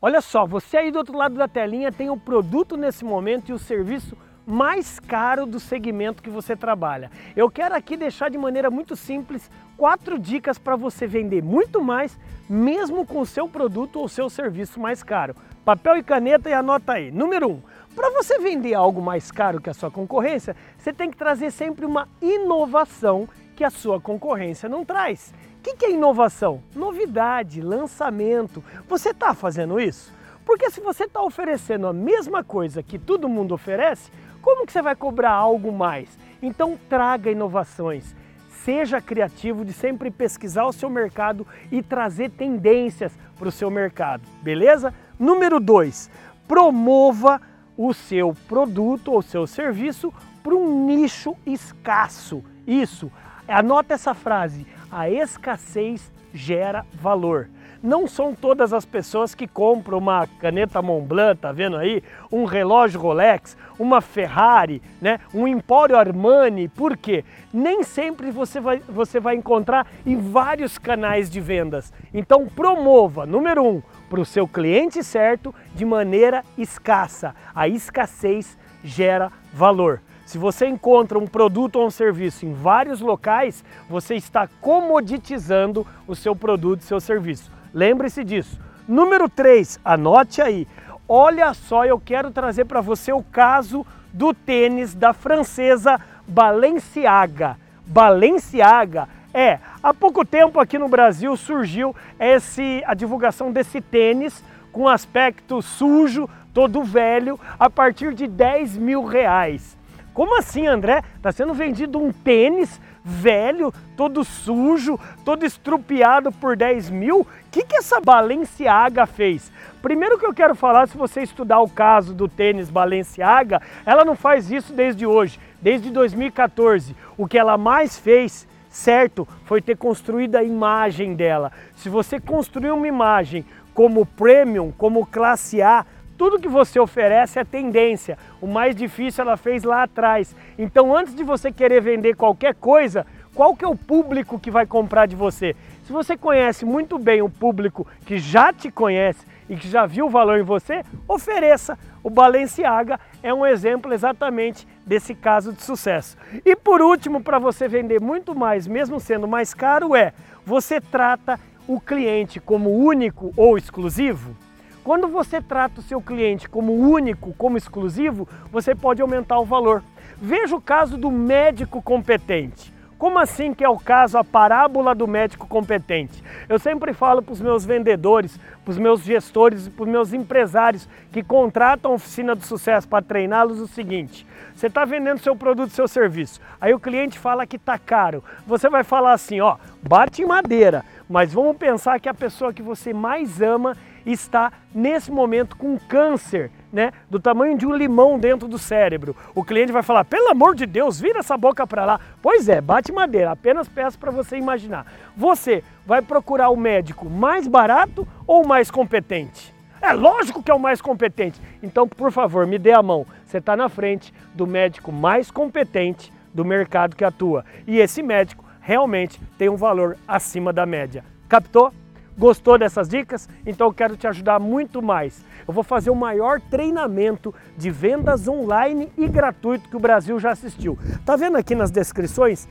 [0.00, 3.54] Olha só, você aí do outro lado da telinha tem o produto nesse momento e
[3.54, 7.10] o serviço mais caro do segmento que você trabalha.
[7.34, 12.18] Eu quero aqui deixar de maneira muito simples quatro dicas para você vender muito mais,
[12.48, 15.34] mesmo com o seu produto ou seu serviço mais caro.
[15.64, 17.10] Papel e caneta e anota aí.
[17.10, 17.62] Número um,
[17.94, 21.86] para você vender algo mais caro que a sua concorrência, você tem que trazer sempre
[21.86, 23.26] uma inovação
[23.56, 25.32] que a sua concorrência não traz.
[25.68, 26.62] O que é inovação?
[26.76, 28.62] Novidade, lançamento.
[28.88, 30.14] Você está fazendo isso?
[30.44, 34.80] Porque se você está oferecendo a mesma coisa que todo mundo oferece, como que você
[34.80, 36.16] vai cobrar algo mais?
[36.40, 38.14] Então traga inovações.
[38.48, 44.22] Seja criativo de sempre pesquisar o seu mercado e trazer tendências para o seu mercado,
[44.42, 44.94] beleza?
[45.18, 46.08] Número 2,
[46.46, 47.40] promova
[47.76, 52.42] o seu produto ou seu serviço para um nicho escasso.
[52.64, 53.10] Isso,
[53.48, 57.48] anota essa frase, a escassez gera valor.
[57.82, 62.02] Não são todas as pessoas que compram uma caneta Montblanc, tá vendo aí?
[62.32, 65.20] Um relógio Rolex, uma Ferrari, né?
[65.32, 66.68] um Emporio Armani.
[66.68, 67.24] Por quê?
[67.52, 71.92] Nem sempre você vai, você vai encontrar em vários canais de vendas.
[72.12, 77.34] Então promova, número um, para o seu cliente certo de maneira escassa.
[77.54, 80.00] A escassez gera valor.
[80.26, 86.14] Se você encontra um produto ou um serviço em vários locais, você está comoditizando o
[86.14, 87.50] seu produto e seu serviço.
[87.72, 88.60] Lembre-se disso.
[88.88, 90.66] Número 3, anote aí.
[91.08, 97.56] Olha só, eu quero trazer para você o caso do tênis da francesa Balenciaga.
[97.86, 104.88] Balenciaga é, há pouco tempo aqui no Brasil surgiu esse, a divulgação desse tênis com
[104.88, 109.75] aspecto sujo, todo velho, a partir de 10 mil reais.
[110.16, 111.02] Como assim, André?
[111.14, 117.20] Está sendo vendido um tênis velho, todo sujo, todo estrupiado por 10 mil?
[117.20, 119.52] O que, que essa Balenciaga fez?
[119.82, 124.16] Primeiro que eu quero falar, se você estudar o caso do tênis Balenciaga, ela não
[124.16, 126.96] faz isso desde hoje, desde 2014.
[127.18, 131.52] O que ela mais fez, certo, foi ter construído a imagem dela.
[131.76, 133.44] Se você construir uma imagem
[133.74, 135.84] como premium, como classe A,
[136.16, 138.18] tudo que você oferece é tendência.
[138.40, 140.34] O mais difícil ela fez lá atrás.
[140.58, 144.66] Então, antes de você querer vender qualquer coisa, qual que é o público que vai
[144.66, 145.54] comprar de você?
[145.84, 150.06] Se você conhece muito bem o público que já te conhece e que já viu
[150.06, 151.78] o valor em você, ofereça.
[152.02, 156.16] O Balenciaga é um exemplo exatamente desse caso de sucesso.
[156.44, 160.12] E por último, para você vender muito mais, mesmo sendo mais caro, é
[160.44, 164.36] você trata o cliente como único ou exclusivo?
[164.86, 169.82] Quando você trata o seu cliente como único, como exclusivo, você pode aumentar o valor.
[170.16, 172.72] Veja o caso do médico competente.
[172.96, 176.22] Como assim que é o caso, a parábola do médico competente?
[176.48, 180.88] Eu sempre falo para os meus vendedores, para os meus gestores, para os meus empresários
[181.10, 185.70] que contratam a oficina do sucesso para treiná-los o seguinte: você está vendendo seu produto,
[185.70, 188.22] seu serviço, aí o cliente fala que está caro.
[188.46, 192.62] Você vai falar assim, ó, bate em madeira, mas vamos pensar que a pessoa que
[192.62, 193.76] você mais ama
[194.12, 199.16] está nesse momento com câncer, né, do tamanho de um limão dentro do cérebro.
[199.34, 202.00] O cliente vai falar: "Pelo amor de Deus, vira essa boca para lá".
[202.22, 204.86] Pois é, bate madeira, apenas peço para você imaginar.
[205.16, 209.54] Você vai procurar o médico mais barato ou mais competente?
[209.80, 211.40] É lógico que é o mais competente.
[211.62, 213.06] Então, por favor, me dê a mão.
[213.24, 217.44] Você está na frente do médico mais competente do mercado que atua.
[217.66, 221.04] E esse médico realmente tem um valor acima da média.
[221.28, 221.72] Captou?
[222.18, 223.28] Gostou dessas dicas?
[223.44, 225.22] Então eu quero te ajudar muito mais.
[225.46, 230.30] Eu vou fazer o maior treinamento de vendas online e gratuito que o Brasil já
[230.30, 230.78] assistiu.
[231.04, 232.48] Tá vendo aqui nas descrições?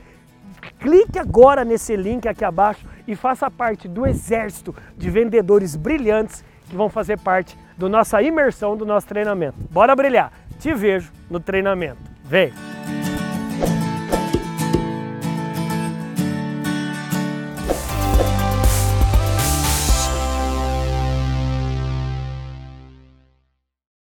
[0.78, 6.76] Clique agora nesse link aqui abaixo e faça parte do exército de vendedores brilhantes que
[6.76, 9.56] vão fazer parte da nossa imersão do nosso treinamento.
[9.70, 10.32] Bora brilhar!
[10.58, 11.98] Te vejo no treinamento.
[12.24, 12.75] Vem!